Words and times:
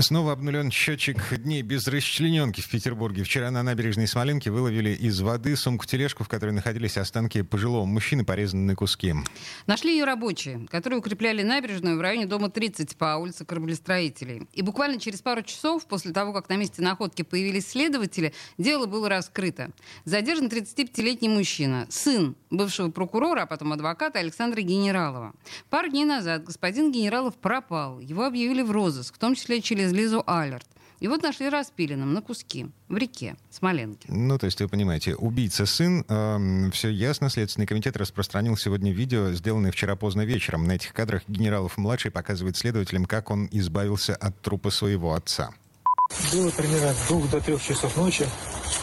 Снова 0.00 0.30
обнулен 0.30 0.70
счетчик 0.70 1.18
дней 1.38 1.62
без 1.62 1.88
расчлененки 1.88 2.60
в 2.60 2.70
Петербурге. 2.70 3.24
Вчера 3.24 3.50
на 3.50 3.64
набережной 3.64 4.06
Смоленки 4.06 4.48
выловили 4.48 4.90
из 4.90 5.20
воды 5.20 5.56
сумку-тележку, 5.56 6.22
в 6.22 6.28
которой 6.28 6.52
находились 6.52 6.96
останки 6.96 7.42
пожилого 7.42 7.84
мужчины, 7.84 8.24
порезанные 8.24 8.64
на 8.68 8.76
куски. 8.76 9.12
Нашли 9.66 9.98
ее 9.98 10.04
рабочие, 10.04 10.68
которые 10.70 11.00
укрепляли 11.00 11.42
набережную 11.42 11.98
в 11.98 12.00
районе 12.00 12.26
дома 12.26 12.48
30 12.48 12.96
по 12.96 13.16
улице 13.16 13.44
Кораблестроителей. 13.44 14.46
И 14.52 14.62
буквально 14.62 15.00
через 15.00 15.20
пару 15.20 15.42
часов 15.42 15.84
после 15.86 16.12
того, 16.12 16.32
как 16.32 16.48
на 16.48 16.56
месте 16.56 16.80
находки 16.80 17.22
появились 17.22 17.68
следователи, 17.68 18.32
дело 18.56 18.86
было 18.86 19.08
раскрыто. 19.08 19.72
Задержан 20.04 20.46
35-летний 20.46 21.28
мужчина, 21.28 21.88
сын 21.90 22.36
бывшего 22.50 22.92
прокурора, 22.92 23.42
а 23.42 23.46
потом 23.46 23.72
адвоката 23.72 24.20
Александра 24.20 24.60
Генералова. 24.60 25.34
Пару 25.70 25.88
дней 25.88 26.04
назад 26.04 26.44
господин 26.44 26.92
Генералов 26.92 27.34
пропал. 27.34 27.98
Его 27.98 28.24
объявили 28.24 28.62
в 28.62 28.70
розыск, 28.70 29.16
в 29.16 29.18
том 29.18 29.34
числе 29.34 29.60
через 29.60 29.87
Лизу 29.92 30.22
Алерт. 30.26 30.66
И 31.00 31.06
вот 31.06 31.22
нашли 31.22 31.48
распиленным 31.48 32.12
на 32.12 32.22
куски 32.22 32.66
в 32.88 32.96
реке 32.96 33.36
Смоленке. 33.50 34.08
Ну, 34.10 34.36
то 34.36 34.46
есть, 34.46 34.60
вы 34.60 34.68
понимаете, 34.68 35.14
убийца 35.14 35.64
сын, 35.64 36.04
э, 36.08 36.70
все 36.72 36.88
ясно. 36.88 37.30
Следственный 37.30 37.66
комитет 37.66 37.96
распространил 37.96 38.56
сегодня 38.56 38.92
видео, 38.92 39.30
сделанное 39.32 39.70
вчера 39.70 39.94
поздно 39.94 40.22
вечером. 40.22 40.66
На 40.66 40.72
этих 40.72 40.92
кадрах 40.92 41.22
Генералов-младший 41.28 42.10
показывает 42.10 42.56
следователям, 42.56 43.04
как 43.04 43.30
он 43.30 43.48
избавился 43.52 44.16
от 44.16 44.40
трупа 44.40 44.70
своего 44.70 45.14
отца. 45.14 45.50
Было 46.32 46.50
примерно 46.50 46.92
с 46.92 47.06
двух 47.06 47.30
до 47.30 47.40
трех 47.40 47.62
часов 47.62 47.96
ночи. 47.96 48.26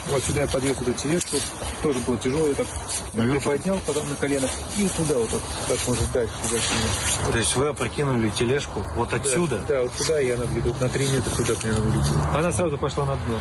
Вот 0.07 0.23
сюда 0.23 0.41
я 0.41 0.47
подъехал 0.47 0.83
эту 0.83 0.93
тележку. 0.93 1.37
Тоже 1.81 1.99
было 1.99 2.17
тяжело. 2.17 2.47
Я 2.47 2.53
так 2.53 2.67
приподнял, 3.13 3.79
потом 3.85 4.07
на 4.09 4.15
колено. 4.15 4.47
И 4.77 4.87
туда 4.87 5.17
вот 5.17 5.29
так, 5.29 5.41
как 5.67 5.87
может 5.87 6.11
дать. 6.11 6.29
Туда, 6.43 6.59
сюда. 6.59 7.31
То 7.31 7.37
есть 7.37 7.55
вы 7.55 7.67
опрокинули 7.67 8.29
тележку 8.29 8.83
вот 8.95 9.13
отсюда? 9.13 9.59
Да, 9.67 9.75
да, 9.75 9.81
вот 9.83 9.93
сюда 9.93 10.19
я 10.19 10.37
наблюдал. 10.37 10.75
На 10.79 10.89
три 10.89 11.07
метра 11.07 11.29
туда 11.31 11.53
примерно 11.55 11.85
улетела. 11.89 12.29
Она 12.35 12.51
сразу 12.51 12.77
пошла 12.77 13.05
на 13.05 13.15
дно. 13.15 13.39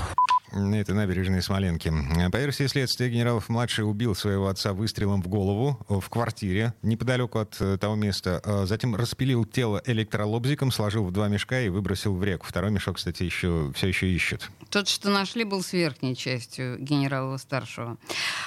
На 0.53 0.77
этой 0.77 0.95
набережной 0.95 1.43
Смоленки. 1.43 1.93
По 2.31 2.37
версии 2.37 2.69
следствия, 2.69 3.11
генералов-младший 3.11 3.85
убил 3.85 4.15
своего 4.15 4.47
отца 4.47 4.73
выстрелом 4.73 5.21
в 5.21 5.27
голову 5.27 5.85
в 5.89 6.09
квартире 6.09 6.75
неподалеку 6.83 7.41
от 7.41 7.57
э, 7.61 7.77
того 7.77 7.97
места. 7.97 8.41
А 8.45 8.65
Затем 8.65 8.95
распилил 8.95 9.45
тело 9.47 9.83
электролобзиком, 9.85 10.71
сложил 10.71 11.05
в 11.05 11.11
два 11.11 11.27
мешка 11.27 11.61
и 11.61 11.69
выбросил 11.71 12.15
в 12.15 12.23
реку. 12.23 12.47
Второй 12.47 12.71
мешок, 12.71 12.99
кстати, 12.99 13.25
еще, 13.25 13.73
все 13.75 13.89
еще 13.89 14.09
ищут. 14.09 14.49
Тот, 14.75 14.89
что 14.89 15.09
нашли, 15.09 15.45
был 15.45 15.63
с 15.63 15.73
верхней 15.73 16.17
частью 16.17 16.81
генерала-старшего. 16.81 17.97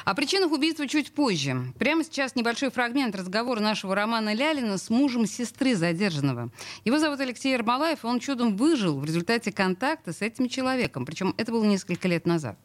О 0.03 0.13
причинах 0.13 0.51
убийства 0.51 0.85
чуть 0.85 1.13
позже. 1.13 1.55
Прямо 1.79 2.03
сейчас 2.03 2.35
небольшой 2.35 2.69
фрагмент 2.69 3.15
разговора 3.15 3.61
нашего 3.61 3.95
Романа 3.95 4.33
Лялина 4.33 4.77
с 4.77 4.89
мужем 4.89 5.25
сестры 5.25 5.73
задержанного. 5.73 6.49
Его 6.83 6.97
зовут 6.97 7.21
Алексей 7.21 7.53
Ермолаев, 7.53 8.03
и 8.03 8.07
он 8.07 8.19
чудом 8.19 8.57
выжил 8.57 8.99
в 8.99 9.05
результате 9.05 9.53
контакта 9.53 10.11
с 10.11 10.21
этим 10.21 10.49
человеком. 10.49 11.05
Причем 11.05 11.33
это 11.37 11.53
было 11.53 11.63
несколько 11.63 12.09
лет 12.09 12.25
назад. 12.25 12.57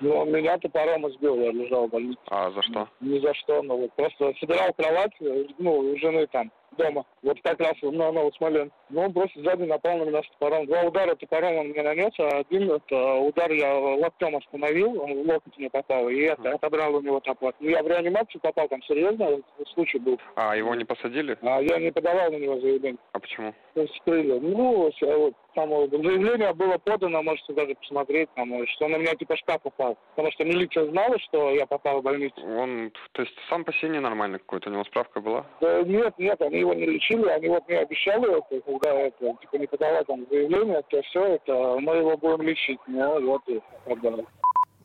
Ну, 0.00 0.14
он 0.14 0.30
меня 0.30 0.58
топором 0.58 1.08
избил, 1.08 1.36
я 1.36 1.52
лежал 1.52 1.88
в 1.88 1.92
больнице. 1.92 2.20
А 2.26 2.50
за 2.50 2.62
что? 2.64 2.86
Ни 3.00 3.18
за 3.20 3.32
что, 3.32 3.62
ну 3.62 3.78
вот 3.78 3.94
просто 3.94 4.34
собирал 4.38 4.74
кровать, 4.74 5.12
э, 5.20 5.44
ну, 5.56 5.78
у 5.78 5.98
жены 5.98 6.26
там 6.26 6.52
дома. 6.76 7.04
Вот 7.22 7.40
как 7.42 7.60
раз 7.60 7.74
на 7.82 8.12
Новосмолен. 8.12 8.70
Ну, 8.90 9.02
он 9.02 9.12
просто 9.12 9.40
сзади 9.40 9.64
напал 9.64 9.98
на 9.98 10.04
меня 10.04 10.22
с 10.22 10.28
топором. 10.30 10.66
Два 10.66 10.82
удара 10.82 11.14
топором 11.14 11.56
он 11.56 11.68
мне 11.68 11.82
нанес, 11.82 12.12
а 12.18 12.38
один 12.38 12.70
это, 12.70 13.14
удар 13.14 13.50
я 13.52 13.74
локтем 13.74 14.36
остановил, 14.36 15.02
он 15.02 15.22
в 15.22 15.26
локоть 15.26 15.58
мне 15.58 15.70
попал, 15.70 16.08
и 16.08 16.20
это, 16.22 16.52
отобрал 16.52 16.94
у 16.94 17.00
него 17.00 17.20
топор. 17.20 17.54
Ну, 17.60 17.68
я 17.68 17.82
в 17.82 17.88
реанимацию 17.88 18.40
попал, 18.40 18.68
там 18.68 18.82
серьезно 18.82 19.40
случай 19.74 19.98
был. 19.98 20.20
А 20.36 20.56
его 20.56 20.74
не 20.74 20.84
посадили? 20.84 21.36
А 21.42 21.60
я 21.60 21.78
не 21.78 21.90
подавал 21.90 22.30
на 22.30 22.36
него 22.36 22.60
заявление. 22.60 22.98
А 23.12 23.18
почему? 23.18 23.54
Скрыли. 23.96 24.38
Ну, 24.38 24.90
с- 24.90 25.02
вот, 25.02 25.34
там 25.54 25.68
заявление 25.90 26.52
было 26.54 26.78
подано, 26.78 27.22
можете 27.22 27.52
даже 27.52 27.74
посмотреть, 27.74 28.28
там, 28.34 28.50
вот, 28.50 28.68
что 28.70 28.88
на 28.88 28.96
меня 28.96 29.14
типа 29.14 29.36
шкаф 29.36 29.62
попал. 29.62 29.96
Потому 30.14 30.32
что 30.32 30.44
милиция 30.44 30.86
знала, 30.86 31.18
что 31.18 31.50
я 31.50 31.66
попал 31.66 32.00
в 32.00 32.04
больницу. 32.04 32.34
Он, 32.46 32.90
то 33.12 33.22
есть 33.22 33.34
сам 33.50 33.64
по 33.64 33.72
себе 33.74 33.90
ненормальный 33.90 34.38
какой-то, 34.38 34.70
у 34.70 34.72
него 34.72 34.84
справка 34.84 35.20
была? 35.20 35.44
Да 35.60 35.82
нет, 35.82 36.14
нет, 36.18 36.40
они 36.40 36.60
его 36.60 36.72
не 36.74 36.86
лечили, 36.86 37.26
они 37.28 37.48
вот 37.48 37.68
мне 37.68 37.78
обещали, 37.78 38.38
это, 38.38 38.60
когда 38.62 38.92
это, 38.92 39.36
типа 39.40 39.56
не 39.56 39.66
подавать 39.66 40.06
там 40.06 40.26
заявление, 40.30 40.82
то 40.88 41.02
все, 41.02 41.24
это 41.24 41.76
мы 41.80 41.96
его 41.96 42.16
будем 42.16 42.42
лечить. 42.42 42.78
Ну, 42.86 43.26
вот 43.26 43.42
и 43.48 43.60
так 43.86 44.00
далее. 44.00 44.26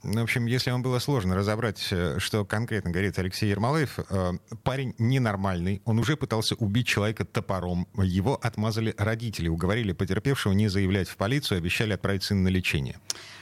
Ну, 0.04 0.22
В 0.22 0.24
общем, 0.24 0.48
если 0.48 0.72
вам 0.72 0.82
было 0.82 0.98
сложно 0.98 1.36
разобрать, 1.36 1.88
э, 1.92 2.18
что 2.18 2.44
конкретно 2.44 2.90
говорит 2.90 3.20
Алексей 3.20 3.50
Ермолаев, 3.50 4.00
э, 4.00 4.32
парень 4.64 4.96
ненормальный, 4.98 5.82
он 5.86 6.00
уже 6.00 6.18
пытался 6.18 6.56
убить 6.56 6.88
человека 6.88 7.24
топором. 7.24 7.88
Его 7.98 8.40
отмазали 8.42 8.96
родители, 8.98 9.48
уговорили 9.48 9.92
потерпевшего 9.92 10.54
не 10.54 10.70
заявлять 10.70 11.08
в 11.08 11.18
полицию, 11.18 11.60
обещали 11.60 11.94
отправить 11.94 12.24
сына 12.24 12.42
на 12.42 12.48
лечение. 12.48 12.98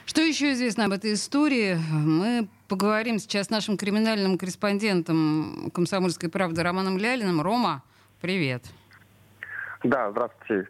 Что 0.06 0.22
еще 0.22 0.52
известно 0.52 0.86
об 0.86 0.92
этой 0.92 1.14
истории? 1.14 1.76
Мы 1.92 2.50
поговорим 2.68 3.20
сейчас 3.20 3.48
с 3.48 3.50
нашим 3.50 3.78
криминальным 3.78 4.38
корреспондентом 4.38 5.72
«Комсомольской 5.74 6.30
правды» 6.30 6.62
Романом 6.62 6.98
Лялиным. 6.98 7.42
Рома, 7.42 7.84
привет. 8.20 8.66
Да, 9.84 10.12
здравствуйте. 10.12 10.68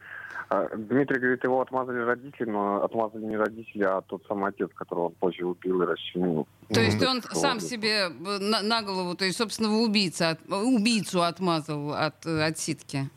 А, 0.49 0.67
Дмитрий 0.75 1.19
говорит, 1.19 1.43
его 1.43 1.61
отмазали 1.61 1.99
родители, 1.99 2.49
но 2.49 2.83
отмазали 2.83 3.23
не 3.23 3.37
родители, 3.37 3.83
а 3.83 4.01
тот 4.01 4.23
самый 4.27 4.49
отец, 4.49 4.69
которого 4.73 5.05
он 5.05 5.11
позже 5.13 5.45
убил 5.45 5.83
и 5.83 5.85
расчленил. 5.85 6.47
То 6.73 6.81
есть 6.81 7.03
он 7.05 7.21
сам 7.21 7.59
себе 7.59 8.07
э, 8.07 8.09
на, 8.39 8.63
на 8.63 8.81
голову, 8.81 9.15
то 9.15 9.25
есть 9.25 9.37
собственного 9.37 9.75
убийца, 9.75 10.29
от- 10.31 10.39
убийцу 10.49 11.21
отмазал 11.21 11.93
от, 11.93 12.25
э, 12.25 12.47
от 12.47 12.57
ситки? 12.57 13.09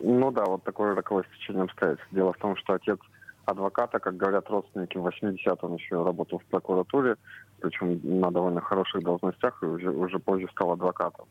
Ну 0.00 0.30
да, 0.30 0.44
вот 0.44 0.62
такое 0.62 0.94
роковое 0.94 1.24
стечение 1.34 1.62
обстоятельств. 1.62 2.06
Дело 2.10 2.34
в 2.34 2.36
том, 2.36 2.54
что 2.56 2.74
отец 2.74 2.98
адвоката, 3.46 3.98
как 3.98 4.18
говорят 4.18 4.50
родственники, 4.50 4.98
в 4.98 5.02
80 5.02 5.64
он 5.64 5.74
еще 5.76 6.04
работал 6.04 6.38
в 6.38 6.44
прокуратуре, 6.44 7.16
причем 7.60 7.98
на 8.20 8.30
довольно 8.30 8.60
хороших 8.60 9.02
должностях, 9.02 9.62
и 9.62 9.66
уже, 9.66 9.90
уже 9.90 10.18
позже 10.18 10.48
стал 10.52 10.72
адвокатом. 10.72 11.24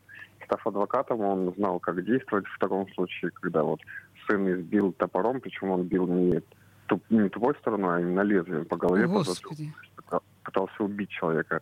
Став 0.44 0.66
адвокатом, 0.66 1.20
он 1.20 1.54
знал, 1.54 1.78
как 1.78 2.04
действовать 2.04 2.46
в 2.46 2.58
таком 2.58 2.88
случае, 2.94 3.30
когда 3.30 3.62
вот 3.62 3.80
сын 4.28 4.48
избил 4.60 4.92
топором, 4.92 5.40
причем 5.40 5.70
он 5.70 5.82
бил 5.84 6.06
не, 6.06 6.40
туп- 6.86 7.02
не 7.10 7.28
тупой 7.28 7.54
стороной, 7.60 7.96
а 7.96 8.00
именно 8.00 8.20
лезвием 8.20 8.64
по 8.66 8.76
голове. 8.76 9.06
по 9.08 9.24
затылку. 9.24 9.48
Господи. 9.50 9.72
пыта- 9.96 10.22
пытался 10.44 10.84
убить 10.84 11.10
человека. 11.10 11.60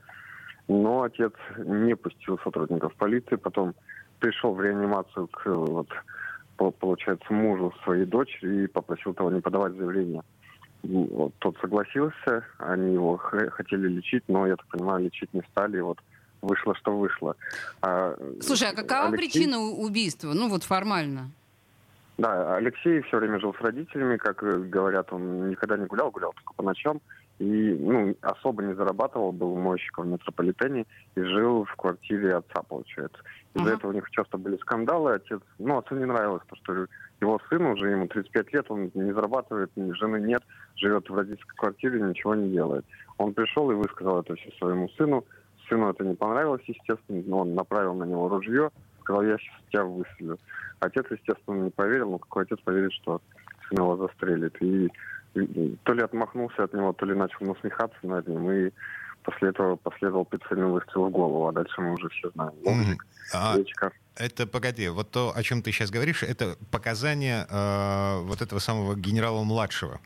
Но 0.68 1.02
отец 1.02 1.32
не 1.58 1.94
пустил 1.94 2.38
сотрудников 2.42 2.92
полиции, 2.96 3.36
потом 3.36 3.74
пришел 4.18 4.54
в 4.54 4.60
реанимацию 4.60 5.28
к, 5.28 5.46
вот, 5.46 5.88
по- 6.56 6.70
получается, 6.72 7.32
мужу 7.32 7.72
своей 7.84 8.04
дочери 8.04 8.64
и 8.64 8.66
попросил 8.66 9.14
того 9.14 9.30
не 9.30 9.40
подавать 9.40 9.74
заявление. 9.74 10.22
Вот 10.82 11.32
тот 11.38 11.56
согласился, 11.60 12.44
они 12.58 12.94
его 12.94 13.16
хотели 13.16 13.88
лечить, 13.88 14.22
но, 14.28 14.46
я 14.46 14.56
так 14.56 14.66
понимаю, 14.66 15.04
лечить 15.04 15.32
не 15.34 15.42
стали, 15.50 15.78
и 15.78 15.80
вот 15.80 15.98
вышло, 16.42 16.74
что 16.76 16.96
вышло. 16.96 17.34
А, 17.82 18.14
Слушай, 18.40 18.70
а 18.70 18.74
какова 18.74 19.06
Алексей- 19.08 19.16
причина 19.32 19.58
убийства? 19.58 20.32
Ну 20.32 20.48
вот 20.48 20.62
формально. 20.64 21.30
Да, 22.18 22.56
Алексей 22.56 23.02
все 23.02 23.18
время 23.18 23.38
жил 23.38 23.54
с 23.54 23.60
родителями, 23.60 24.16
как 24.16 24.42
говорят, 24.70 25.12
он 25.12 25.50
никогда 25.50 25.76
не 25.76 25.84
гулял, 25.84 26.10
гулял 26.10 26.32
только 26.32 26.54
по 26.54 26.62
ночам. 26.62 27.00
И 27.38 27.76
ну, 27.78 28.16
особо 28.22 28.62
не 28.62 28.74
зарабатывал, 28.74 29.32
был 29.32 29.54
мойщиком 29.56 30.06
в 30.06 30.08
метрополитене 30.12 30.86
и 31.14 31.20
жил 31.20 31.64
в 31.64 31.76
квартире 31.76 32.36
отца, 32.36 32.62
получается. 32.62 33.18
Из-за 33.54 33.66
Ага. 33.66 33.76
этого 33.76 33.90
у 33.90 33.94
них 33.94 34.10
часто 34.10 34.38
были 34.38 34.56
скандалы. 34.56 35.12
Отец, 35.14 35.40
ну, 35.58 35.76
отцу 35.76 35.96
не 35.96 36.06
нравилось, 36.06 36.42
то, 36.48 36.56
что 36.56 36.86
его 37.20 37.38
сын 37.50 37.66
уже, 37.66 37.90
ему 37.90 38.06
35 38.06 38.52
лет, 38.54 38.66
он 38.70 38.90
не 38.94 39.12
зарабатывает, 39.12 39.70
жены 39.76 40.18
нет, 40.20 40.42
живет 40.76 41.10
в 41.10 41.14
родительской 41.14 41.56
квартире, 41.56 42.00
ничего 42.00 42.34
не 42.34 42.50
делает. 42.50 42.86
Он 43.18 43.34
пришел 43.34 43.70
и 43.70 43.74
высказал 43.74 44.20
это 44.20 44.34
все 44.36 44.50
своему 44.52 44.88
сыну. 44.96 45.26
Сыну 45.68 45.90
это 45.90 46.04
не 46.04 46.14
понравилось, 46.14 46.62
естественно, 46.66 47.22
но 47.26 47.38
он 47.40 47.54
направил 47.54 47.92
на 47.94 48.04
него 48.04 48.28
ружье, 48.28 48.70
сказал, 49.06 49.22
я 49.22 49.38
сейчас 49.38 49.54
тебя 49.70 49.84
выстрелю. 49.84 50.38
Отец, 50.80 51.06
естественно, 51.10 51.62
не 51.62 51.70
поверил, 51.70 52.10
но 52.10 52.18
какой 52.18 52.42
отец 52.42 52.58
поверит, 52.64 52.92
что 52.92 53.22
сын 53.68 53.78
его 53.78 53.96
застрелит. 53.96 54.60
И, 54.60 54.90
и 55.34 55.76
то 55.84 55.92
ли 55.92 56.02
отмахнулся 56.02 56.64
от 56.64 56.74
него, 56.74 56.92
то 56.92 57.06
ли 57.06 57.14
начал 57.14 57.46
насмехаться 57.46 57.98
над 58.02 58.26
ним, 58.26 58.50
и 58.50 58.70
после 59.22 59.50
этого 59.50 59.76
последовал 59.76 60.24
прицельный 60.24 60.66
выстрел 60.66 61.06
в 61.06 61.10
голову, 61.10 61.48
а 61.48 61.52
дальше 61.52 61.80
мы 61.80 61.92
уже 61.92 62.08
все 62.08 62.30
знаем. 62.30 62.52
Мгм. 62.64 62.98
А, 63.34 63.56
Лечка. 63.56 63.92
это, 64.16 64.46
погоди, 64.46 64.88
вот 64.88 65.10
то, 65.10 65.32
о 65.34 65.42
чем 65.42 65.62
ты 65.62 65.72
сейчас 65.72 65.90
говоришь, 65.90 66.22
это 66.22 66.56
показания 66.70 67.46
э, 67.48 68.20
вот 68.22 68.42
этого 68.42 68.58
самого 68.58 68.96
генерала-младшего. 68.96 70.00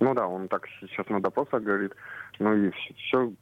Ну 0.00 0.14
да, 0.14 0.26
он 0.26 0.48
так 0.48 0.66
сейчас 0.80 1.08
на 1.08 1.20
допросах 1.20 1.62
говорит. 1.62 1.92
Ну 2.38 2.54
и 2.54 2.70
все, 2.70 3.32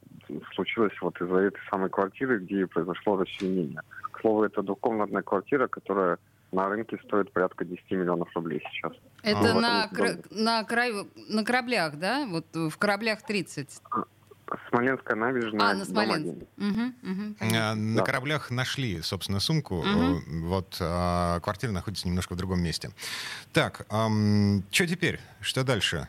случилось 0.54 0.92
вот 1.00 1.20
из-за 1.20 1.36
этой 1.36 1.60
самой 1.68 1.90
квартиры, 1.90 2.38
где 2.38 2.66
произошло 2.66 3.16
расчленение. 3.16 3.80
Слову, 4.24 4.44
это 4.44 4.62
двухкомнатная 4.62 5.20
квартира, 5.20 5.68
которая 5.68 6.16
на 6.50 6.66
рынке 6.70 6.96
стоит 7.06 7.30
порядка 7.32 7.66
10 7.66 7.90
миллионов 7.90 8.28
рублей 8.34 8.62
сейчас. 8.72 8.92
Это 9.22 9.50
А, 9.52 9.60
на, 9.60 9.88
кра- 9.88 10.16
на, 10.30 10.64
краю, 10.64 11.08
на 11.28 11.44
кораблях, 11.44 11.96
да? 11.98 12.24
Вот 12.26 12.46
в 12.54 12.74
кораблях 12.78 13.20
30. 13.22 13.68
Смоленская 14.70 15.16
набережная, 15.16 15.70
А, 15.70 15.74
на 15.74 15.84
Смоленск. 15.84 16.46
мгм, 16.56 16.94
А, 17.02 17.38
понятно. 17.40 17.82
На 17.82 17.96
Да. 17.98 18.02
кораблях 18.04 18.50
нашли, 18.50 19.02
собственно, 19.02 19.40
сумку. 19.40 19.82
Э, 19.84 20.14
Вот 20.42 20.78
а, 20.80 21.40
квартира 21.40 21.72
находится 21.72 22.08
немножко 22.08 22.32
в 22.32 22.36
другом 22.36 22.62
месте. 22.62 22.90
Так, 23.52 23.84
что 24.70 24.86
теперь? 24.86 25.20
Что 25.40 25.64
дальше? 25.64 26.08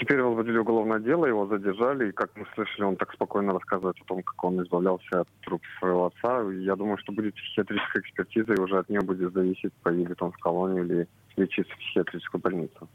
Теперь 0.00 0.22
возбудили 0.22 0.56
уголовное 0.56 0.98
дело, 0.98 1.26
его 1.26 1.46
задержали, 1.46 2.08
и, 2.08 2.12
как 2.12 2.30
мы 2.34 2.46
слышали, 2.54 2.84
он 2.84 2.96
так 2.96 3.12
спокойно 3.12 3.52
рассказывает 3.52 3.98
о 4.00 4.04
том, 4.06 4.22
как 4.22 4.42
он 4.42 4.62
избавлялся 4.62 5.20
от 5.20 5.28
трупа 5.44 5.66
своего 5.78 6.06
отца. 6.06 6.40
Я 6.52 6.74
думаю, 6.74 6.96
что 6.96 7.12
будет 7.12 7.34
психиатрическая 7.34 8.02
экспертиза, 8.02 8.54
и 8.54 8.60
уже 8.60 8.78
от 8.78 8.88
нее 8.88 9.02
будет 9.02 9.34
зависеть, 9.34 9.74
поедет 9.82 10.22
он 10.22 10.32
в 10.32 10.38
колонию 10.38 10.86
или 10.86 11.08
лечиться 11.36 11.70
в 11.74 11.76
психиатрическую 11.76 12.40
больницу. 12.40 12.88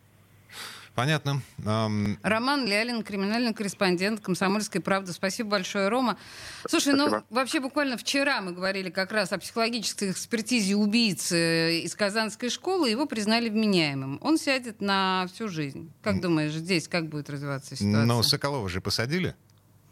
Понятно. 0.95 1.41
Роман 2.23 2.65
Лялин, 2.65 3.03
криминальный 3.03 3.53
корреспондент 3.53 4.21
«Комсомольской 4.21 4.79
правды». 4.79 5.11
Спасибо 5.11 5.49
большое, 5.49 5.89
Рома. 5.89 6.17
Слушай, 6.69 6.93
ну 6.93 7.09
Спасибо. 7.09 7.25
вообще 7.29 7.59
буквально 7.59 7.97
вчера 7.97 8.39
мы 8.39 8.53
говорили 8.53 8.89
как 8.89 9.11
раз 9.11 9.33
о 9.33 9.37
психологической 9.37 10.11
экспертизе 10.11 10.77
убийцы 10.77 11.81
из 11.81 11.93
Казанской 11.95 12.49
школы. 12.49 12.89
Его 12.89 13.07
признали 13.07 13.49
вменяемым. 13.49 14.19
Он 14.21 14.37
сядет 14.37 14.79
на 14.79 15.27
всю 15.33 15.49
жизнь. 15.49 15.91
Как 16.01 16.21
думаешь, 16.21 16.53
здесь 16.53 16.87
как 16.87 17.09
будет 17.09 17.29
развиваться 17.29 17.75
ситуация? 17.75 18.05
Но 18.05 18.23
Соколова 18.23 18.69
же 18.69 18.79
посадили? 18.79 19.35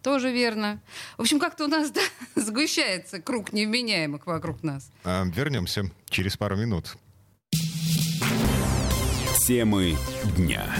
Тоже 0.04 0.32
верно. 0.32 0.82
В 1.18 1.22
общем, 1.22 1.40
как-то 1.40 1.66
у 1.66 1.68
нас 1.68 1.92
да, 1.92 2.02
сгущается 2.36 3.22
круг 3.22 3.52
невменяемых 3.52 4.26
вокруг 4.26 4.64
нас. 4.64 4.90
Вернемся 5.04 5.92
через 6.10 6.38
пару 6.38 6.56
минут. 6.56 6.96
Темы 9.45 9.98
дня. 10.38 10.74